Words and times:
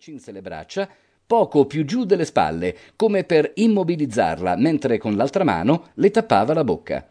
cinse 0.00 0.32
le 0.32 0.40
braccia, 0.40 0.88
poco 1.26 1.66
più 1.66 1.84
giù 1.84 2.06
delle 2.06 2.24
spalle, 2.24 2.74
come 2.96 3.22
per 3.24 3.52
immobilizzarla, 3.54 4.56
mentre 4.56 4.96
con 4.96 5.14
l'altra 5.14 5.44
mano 5.44 5.88
le 5.96 6.10
tappava 6.10 6.54
la 6.54 6.64
bocca. 6.64 7.06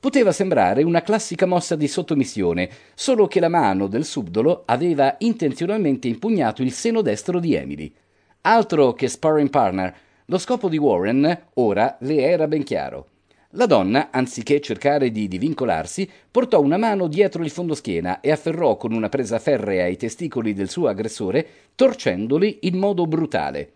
Poteva 0.00 0.32
sembrare 0.32 0.82
una 0.82 1.02
classica 1.02 1.46
mossa 1.46 1.76
di 1.76 1.86
sottomissione, 1.86 2.68
solo 2.94 3.28
che 3.28 3.38
la 3.38 3.48
mano 3.48 3.86
del 3.86 4.04
subdolo 4.04 4.64
aveva 4.66 5.14
intenzionalmente 5.20 6.08
impugnato 6.08 6.62
il 6.62 6.72
seno 6.72 7.02
destro 7.02 7.38
di 7.38 7.54
Emily. 7.54 7.94
Altro 8.40 8.94
che 8.94 9.06
sparring 9.06 9.48
partner, 9.48 9.96
lo 10.24 10.38
scopo 10.38 10.68
di 10.68 10.76
Warren 10.76 11.50
ora 11.54 11.96
le 12.00 12.20
era 12.20 12.48
ben 12.48 12.64
chiaro. 12.64 13.10
La 13.56 13.66
donna, 13.66 14.08
anziché 14.10 14.60
cercare 14.60 15.12
di 15.12 15.28
divincolarsi, 15.28 16.10
portò 16.28 16.60
una 16.60 16.76
mano 16.76 17.06
dietro 17.06 17.44
il 17.44 17.50
fondoschiena 17.50 18.20
e 18.20 18.32
afferrò 18.32 18.76
con 18.76 18.92
una 18.92 19.08
presa 19.08 19.38
ferrea 19.38 19.86
i 19.86 19.96
testicoli 19.96 20.54
del 20.54 20.68
suo 20.68 20.88
aggressore, 20.88 21.46
torcendoli 21.76 22.58
in 22.62 22.78
modo 22.78 23.06
brutale. 23.06 23.72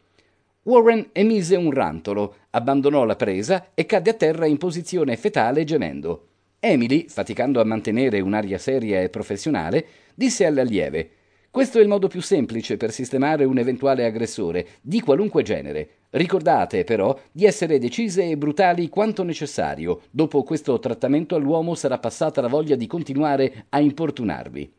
Warren 0.64 1.10
emise 1.12 1.55
un 1.55 1.70
rantolo, 1.70 2.34
abbandonò 2.50 3.05
la 3.05 3.14
presa 3.14 3.69
e 3.74 3.86
cadde 3.86 4.10
a 4.10 4.14
terra 4.14 4.46
in 4.46 4.59
posizione 4.59 5.16
fetale 5.16 5.62
gemendo. 5.62 6.27
Emily, 6.58 7.06
faticando 7.08 7.60
a 7.60 7.64
mantenere 7.64 8.19
un'aria 8.19 8.58
seria 8.58 9.00
e 9.00 9.08
professionale, 9.10 9.86
disse 10.12 10.45
all'allieve 10.45 11.10
questo 11.51 11.79
è 11.79 11.83
il 11.83 11.88
modo 11.88 12.09
più 12.09 12.20
semplice 12.20 12.77
per 12.77 12.93
sistemare 12.93 13.45
un 13.45 13.56
eventuale 13.56 14.05
aggressore, 14.05 14.66
di 14.83 15.01
qualunque 15.01 15.43
genere. 15.43 15.89
Ricordate, 16.11 16.84
però, 16.84 17.19
di 17.33 17.47
essere 17.47 17.79
decise 17.79 18.29
e 18.29 18.37
brutali 18.37 18.89
quanto 18.91 19.23
necessario. 19.23 20.03
Dopo 20.11 20.42
questo 20.42 20.79
trattamento 20.79 21.37
all'uomo 21.37 21.75
sarà 21.75 21.98
passata 21.98 22.42
la 22.42 22.48
voglia 22.48 22.77
di 22.77 22.87
continuare 22.87 23.65
a 23.70 23.80
importunarvi. 23.80 24.73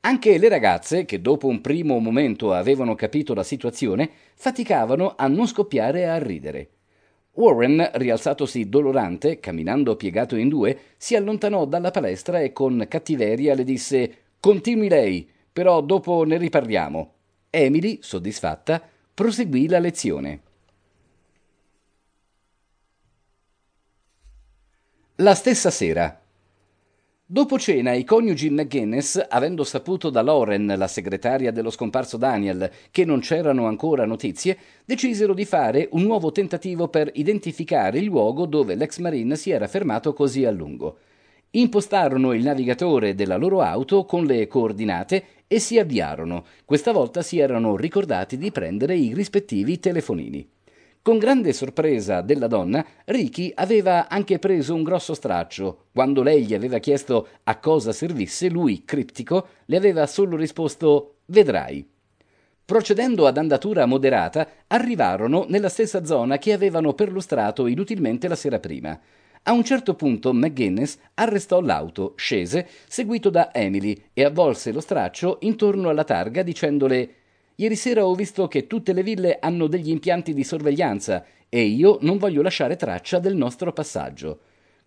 Anche 0.00 0.38
le 0.38 0.48
ragazze, 0.48 1.04
che 1.04 1.20
dopo 1.20 1.46
un 1.46 1.60
primo 1.60 1.98
momento 2.00 2.52
avevano 2.52 2.96
capito 2.96 3.32
la 3.32 3.44
situazione, 3.44 4.10
faticavano 4.34 5.14
a 5.16 5.28
non 5.28 5.46
scoppiare 5.46 6.08
a 6.08 6.18
ridere. 6.18 6.70
Warren, 7.34 7.88
rialzatosi 7.94 8.68
dolorante, 8.68 9.38
camminando 9.38 9.94
piegato 9.94 10.34
in 10.34 10.48
due, 10.48 10.76
si 10.96 11.14
allontanò 11.14 11.66
dalla 11.66 11.92
palestra 11.92 12.40
e 12.40 12.52
con 12.52 12.84
cattiveria 12.88 13.54
le 13.54 13.64
disse 13.64 14.14
Continui 14.40 14.88
lei 14.88 15.28
però 15.58 15.80
dopo 15.80 16.22
ne 16.22 16.36
riparliamo. 16.36 17.14
Emily, 17.50 17.98
soddisfatta, 18.00 18.80
proseguì 19.12 19.66
la 19.66 19.80
lezione. 19.80 20.40
La 25.16 25.34
stessa 25.34 25.70
sera. 25.70 26.22
Dopo 27.26 27.58
cena 27.58 27.92
i 27.92 28.04
coniugi 28.04 28.50
McGuinness, 28.50 29.26
avendo 29.28 29.64
saputo 29.64 30.10
da 30.10 30.22
Lauren, 30.22 30.72
la 30.76 30.86
segretaria 30.86 31.50
dello 31.50 31.70
scomparso 31.70 32.16
Daniel, 32.16 32.70
che 32.92 33.04
non 33.04 33.18
c'erano 33.18 33.66
ancora 33.66 34.06
notizie, 34.06 34.56
decisero 34.84 35.34
di 35.34 35.44
fare 35.44 35.88
un 35.90 36.02
nuovo 36.02 36.30
tentativo 36.30 36.86
per 36.86 37.10
identificare 37.14 37.98
il 37.98 38.04
luogo 38.04 38.46
dove 38.46 38.76
l'ex 38.76 38.98
marine 38.98 39.34
si 39.34 39.50
era 39.50 39.66
fermato 39.66 40.12
così 40.12 40.44
a 40.44 40.52
lungo. 40.52 40.98
Impostarono 41.50 42.34
il 42.34 42.42
navigatore 42.42 43.14
della 43.14 43.36
loro 43.36 43.62
auto 43.62 44.04
con 44.04 44.24
le 44.26 44.46
coordinate 44.46 45.24
e 45.46 45.58
si 45.60 45.78
avviarono. 45.78 46.44
Questa 46.66 46.92
volta 46.92 47.22
si 47.22 47.38
erano 47.38 47.74
ricordati 47.74 48.36
di 48.36 48.50
prendere 48.50 48.94
i 48.94 49.14
rispettivi 49.14 49.80
telefonini. 49.80 50.46
Con 51.00 51.16
grande 51.16 51.54
sorpresa 51.54 52.20
della 52.20 52.48
donna, 52.48 52.84
Ricky 53.06 53.50
aveva 53.54 54.08
anche 54.08 54.38
preso 54.38 54.74
un 54.74 54.82
grosso 54.82 55.14
straccio. 55.14 55.86
Quando 55.94 56.22
lei 56.22 56.44
gli 56.44 56.52
aveva 56.52 56.78
chiesto 56.78 57.28
a 57.44 57.56
cosa 57.58 57.92
servisse, 57.92 58.50
lui, 58.50 58.84
criptico, 58.84 59.46
le 59.64 59.76
aveva 59.78 60.06
solo 60.06 60.36
risposto 60.36 61.14
Vedrai. 61.24 61.86
Procedendo 62.62 63.26
ad 63.26 63.38
andatura 63.38 63.86
moderata, 63.86 64.46
arrivarono 64.66 65.46
nella 65.48 65.70
stessa 65.70 66.04
zona 66.04 66.36
che 66.36 66.52
avevano 66.52 66.92
perlustrato 66.92 67.66
inutilmente 67.66 68.28
la 68.28 68.36
sera 68.36 68.58
prima. 68.58 69.00
A 69.48 69.52
un 69.52 69.64
certo 69.64 69.94
punto 69.94 70.34
McGuinness 70.34 70.98
arrestò 71.14 71.62
l'auto, 71.62 72.12
scese, 72.16 72.68
seguito 72.86 73.30
da 73.30 73.50
Emily, 73.54 73.98
e 74.12 74.22
avvolse 74.22 74.72
lo 74.72 74.80
straccio 74.80 75.38
intorno 75.40 75.88
alla 75.88 76.04
targa 76.04 76.42
dicendole 76.42 77.14
Ieri 77.54 77.74
sera 77.74 78.04
ho 78.04 78.14
visto 78.14 78.46
che 78.46 78.66
tutte 78.66 78.92
le 78.92 79.02
ville 79.02 79.38
hanno 79.40 79.66
degli 79.66 79.88
impianti 79.88 80.34
di 80.34 80.44
sorveglianza 80.44 81.24
e 81.48 81.62
io 81.62 81.96
non 82.02 82.18
voglio 82.18 82.42
lasciare 82.42 82.76
traccia 82.76 83.20
del 83.20 83.36
nostro 83.36 83.72
passaggio. 83.72 84.40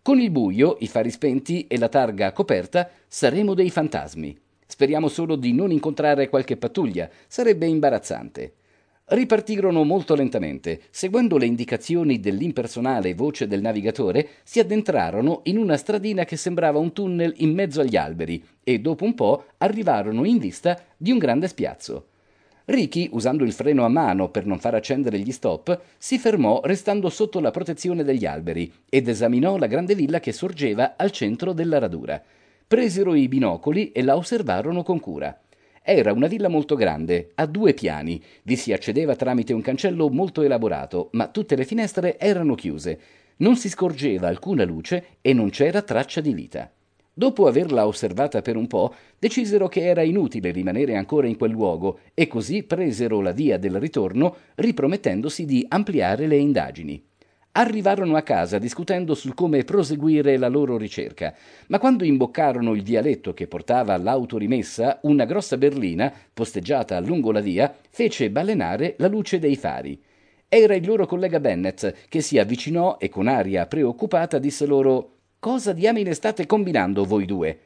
Con 0.03 0.19
il 0.19 0.29
buio, 0.29 0.77
i 0.81 0.87
fari 0.87 1.09
spenti 1.09 1.65
e 1.65 1.79
la 1.79 1.89
targa 1.89 2.31
coperta 2.31 2.87
saremo 3.07 3.55
dei 3.55 3.71
fantasmi. 3.71 4.39
Speriamo 4.67 5.07
solo 5.07 5.37
di 5.37 5.53
non 5.53 5.71
incontrare 5.71 6.29
qualche 6.29 6.55
pattuglia, 6.55 7.09
sarebbe 7.27 7.65
imbarazzante. 7.65 8.53
Ripartirono 9.13 9.83
molto 9.83 10.15
lentamente. 10.15 10.83
Seguendo 10.89 11.37
le 11.37 11.45
indicazioni 11.45 12.21
dell'impersonale 12.21 13.13
voce 13.13 13.45
del 13.45 13.59
navigatore, 13.59 14.25
si 14.43 14.61
addentrarono 14.61 15.41
in 15.43 15.57
una 15.57 15.75
stradina 15.75 16.23
che 16.23 16.37
sembrava 16.37 16.79
un 16.79 16.93
tunnel 16.93 17.33
in 17.39 17.53
mezzo 17.53 17.81
agli 17.81 17.97
alberi 17.97 18.41
e 18.63 18.79
dopo 18.79 19.03
un 19.03 19.13
po' 19.13 19.47
arrivarono 19.57 20.23
in 20.23 20.37
vista 20.37 20.81
di 20.95 21.11
un 21.11 21.17
grande 21.17 21.49
spiazzo. 21.49 22.05
Ricky, 22.63 23.09
usando 23.11 23.43
il 23.43 23.51
freno 23.51 23.83
a 23.83 23.89
mano 23.89 24.29
per 24.29 24.45
non 24.45 24.59
far 24.59 24.75
accendere 24.75 25.19
gli 25.19 25.33
stop, 25.33 25.77
si 25.97 26.17
fermò 26.17 26.61
restando 26.63 27.09
sotto 27.09 27.41
la 27.41 27.51
protezione 27.51 28.05
degli 28.05 28.25
alberi 28.25 28.71
ed 28.87 29.09
esaminò 29.09 29.57
la 29.57 29.67
grande 29.67 29.93
villa 29.93 30.21
che 30.21 30.31
sorgeva 30.31 30.93
al 30.95 31.11
centro 31.11 31.51
della 31.51 31.79
radura. 31.79 32.23
Presero 32.65 33.13
i 33.13 33.27
binocoli 33.27 33.91
e 33.91 34.03
la 34.03 34.15
osservarono 34.15 34.83
con 34.83 35.01
cura. 35.01 35.37
Era 35.93 36.13
una 36.13 36.27
villa 36.27 36.47
molto 36.47 36.75
grande, 36.75 37.31
a 37.35 37.45
due 37.45 37.73
piani. 37.73 38.23
Vi 38.43 38.55
si 38.55 38.71
accedeva 38.71 39.17
tramite 39.17 39.51
un 39.51 39.59
cancello 39.59 40.07
molto 40.07 40.41
elaborato, 40.41 41.09
ma 41.11 41.27
tutte 41.27 41.57
le 41.57 41.65
finestre 41.65 42.17
erano 42.17 42.55
chiuse. 42.55 42.97
Non 43.39 43.57
si 43.57 43.67
scorgeva 43.67 44.29
alcuna 44.29 44.63
luce 44.63 45.17
e 45.19 45.33
non 45.33 45.49
c'era 45.49 45.81
traccia 45.81 46.21
di 46.21 46.33
vita. 46.33 46.71
Dopo 47.13 47.45
averla 47.45 47.85
osservata 47.87 48.41
per 48.41 48.55
un 48.55 48.67
po', 48.67 48.95
decisero 49.19 49.67
che 49.67 49.81
era 49.81 50.01
inutile 50.01 50.51
rimanere 50.51 50.95
ancora 50.95 51.27
in 51.27 51.35
quel 51.35 51.51
luogo 51.51 51.99
e 52.13 52.25
così 52.25 52.63
presero 52.63 53.19
la 53.19 53.33
via 53.33 53.57
del 53.57 53.77
ritorno, 53.77 54.37
ripromettendosi 54.55 55.43
di 55.43 55.65
ampliare 55.67 56.25
le 56.25 56.37
indagini. 56.37 57.03
Arrivarono 57.53 58.15
a 58.15 58.21
casa 58.21 58.59
discutendo 58.59 59.13
sul 59.13 59.33
come 59.33 59.65
proseguire 59.65 60.37
la 60.37 60.47
loro 60.47 60.77
ricerca, 60.77 61.33
ma 61.67 61.79
quando 61.79 62.05
imboccarono 62.05 62.73
il 62.73 62.81
vialetto 62.81 63.33
che 63.33 63.47
portava 63.47 63.93
all'autorimessa, 63.93 64.99
una 65.01 65.25
grossa 65.25 65.57
berlina, 65.57 66.13
posteggiata 66.33 66.97
lungo 67.01 67.33
la 67.33 67.41
via, 67.41 67.75
fece 67.89 68.29
balenare 68.29 68.95
la 68.99 69.09
luce 69.09 69.37
dei 69.37 69.57
fari. 69.57 70.01
Era 70.47 70.75
il 70.75 70.85
loro 70.85 71.05
collega 71.05 71.41
Bennett, 71.41 72.07
che 72.07 72.21
si 72.21 72.37
avvicinò 72.37 72.97
e 72.97 73.09
con 73.09 73.27
aria 73.27 73.65
preoccupata 73.65 74.39
disse 74.39 74.65
loro 74.65 75.15
Cosa 75.37 75.73
diamine 75.73 76.13
state 76.13 76.45
combinando 76.45 77.03
voi 77.03 77.25
due? 77.25 77.59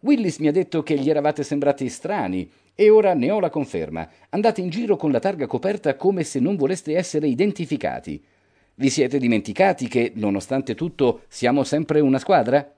Willis 0.00 0.38
mi 0.38 0.46
ha 0.46 0.52
detto 0.52 0.84
che 0.84 0.96
gli 0.96 1.10
eravate 1.10 1.42
sembrati 1.42 1.88
strani, 1.88 2.48
e 2.76 2.90
ora 2.90 3.14
ne 3.14 3.30
ho 3.32 3.40
la 3.40 3.50
conferma. 3.50 4.08
Andate 4.30 4.60
in 4.60 4.70
giro 4.70 4.96
con 4.96 5.10
la 5.10 5.18
targa 5.18 5.48
coperta 5.48 5.96
come 5.96 6.22
se 6.22 6.38
non 6.38 6.54
voleste 6.54 6.96
essere 6.96 7.26
identificati. 7.26 8.22
Vi 8.82 8.90
siete 8.90 9.20
dimenticati 9.20 9.86
che, 9.86 10.10
nonostante 10.16 10.74
tutto, 10.74 11.20
siamo 11.28 11.62
sempre 11.62 12.00
una 12.00 12.18
squadra? 12.18 12.68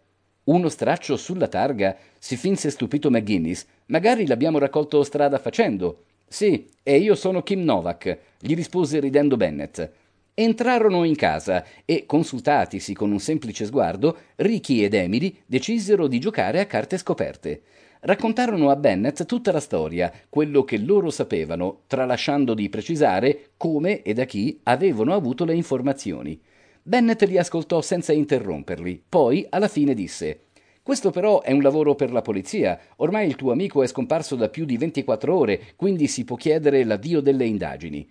Uno 0.45 0.69
straccio 0.69 1.17
sulla 1.17 1.49
targa, 1.49 1.97
si 2.19 2.37
finse 2.37 2.69
stupito 2.69 3.09
McGuinness. 3.09 3.65
Magari 3.87 4.27
l'abbiamo 4.27 4.59
raccolto 4.59 5.03
strada 5.03 5.39
facendo. 5.39 6.03
Sì, 6.29 6.69
e 6.83 6.99
io 6.99 7.15
sono 7.15 7.43
Kim 7.43 7.63
Novak, 7.63 8.19
gli 8.39 8.55
rispose 8.55 9.01
ridendo 9.01 9.39
Bennett. 9.39 9.91
Entrarono 10.35 11.05
in 11.05 11.17
casa 11.17 11.65
e, 11.87 12.05
consultatisi 12.05 12.93
con 12.93 13.11
un 13.11 13.19
semplice 13.19 13.65
sguardo, 13.65 14.15
Ricky 14.37 14.83
ed 14.83 14.93
Emily 14.93 15.35
decisero 15.47 16.07
di 16.07 16.19
giocare 16.19 16.61
a 16.61 16.67
carte 16.67 16.99
scoperte 16.99 17.63
raccontarono 18.05 18.71
a 18.71 18.77
Bennett 18.77 19.25
tutta 19.25 19.53
la 19.53 19.61
storia, 19.61 20.13
quello 20.29 20.65
che 20.65 20.79
loro 20.79 21.11
sapevano, 21.11 21.83
tralasciando 21.87 22.55
di 22.55 22.69
precisare 22.69 23.51
come 23.57 24.03
e 24.03 24.15
da 24.15 24.25
chi 24.25 24.61
avevano 24.63 25.15
avuto 25.15 25.45
le 25.45 25.55
informazioni. 25.55 26.41
Bennett 26.83 27.23
li 27.25 27.39
ascoltò 27.39 27.81
senza 27.81 28.13
interromperli, 28.13 29.03
poi 29.09 29.47
alla 29.49 29.69
fine 29.69 29.95
disse 29.95 30.45
questo 30.85 31.11
però 31.11 31.41
è 31.41 31.51
un 31.51 31.63
lavoro 31.63 31.95
per 31.95 32.13
la 32.13 32.21
polizia. 32.21 32.79
Ormai 32.97 33.27
il 33.27 33.37
tuo 33.37 33.53
amico 33.53 33.83
è 33.83 33.87
scomparso 33.87 34.37
da 34.37 34.51
più 34.51 34.67
di 34.67 34.77
24 34.77 35.35
ore, 35.35 35.63
quindi 35.77 36.07
si 36.09 36.25
può 36.25 36.37
chiedere 36.37 36.85
l'avvio 36.85 37.23
delle 37.23 37.47
indagini. 37.47 38.07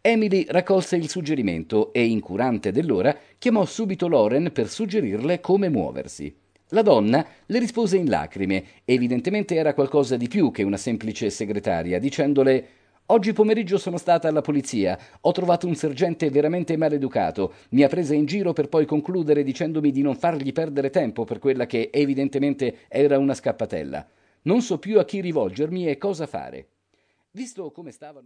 Emily 0.00 0.44
raccolse 0.48 0.96
il 0.96 1.08
suggerimento 1.08 1.92
e, 1.92 2.04
incurante 2.04 2.72
dell'ora, 2.72 3.16
chiamò 3.38 3.64
subito 3.64 4.08
Loren 4.08 4.50
per 4.52 4.68
suggerirle 4.68 5.38
come 5.38 5.68
muoversi. 5.68 6.36
La 6.70 6.82
donna 6.82 7.24
le 7.46 7.58
rispose 7.60 7.96
in 7.96 8.08
lacrime, 8.08 8.64
evidentemente 8.84 9.54
era 9.54 9.72
qualcosa 9.72 10.16
di 10.16 10.26
più 10.26 10.50
che 10.50 10.64
una 10.64 10.76
semplice 10.76 11.30
segretaria, 11.30 12.00
dicendole 12.00 12.68
Oggi 13.06 13.32
pomeriggio 13.32 13.78
sono 13.78 13.98
stata 13.98 14.26
alla 14.26 14.40
polizia, 14.40 14.98
ho 15.20 15.30
trovato 15.30 15.68
un 15.68 15.76
sergente 15.76 16.28
veramente 16.28 16.76
maleducato, 16.76 17.52
mi 17.68 17.84
ha 17.84 17.88
presa 17.88 18.14
in 18.14 18.26
giro 18.26 18.52
per 18.52 18.68
poi 18.68 18.84
concludere 18.84 19.44
dicendomi 19.44 19.92
di 19.92 20.02
non 20.02 20.16
fargli 20.16 20.52
perdere 20.52 20.90
tempo 20.90 21.22
per 21.22 21.38
quella 21.38 21.66
che 21.66 21.90
evidentemente 21.92 22.78
era 22.88 23.16
una 23.16 23.34
scappatella. 23.34 24.04
Non 24.42 24.60
so 24.60 24.80
più 24.80 24.98
a 24.98 25.04
chi 25.04 25.20
rivolgermi 25.20 25.86
e 25.86 25.98
cosa 25.98 26.26
fare. 26.26 26.66
Visto 27.30 27.70
come 27.70 27.92
stavano 27.92 28.24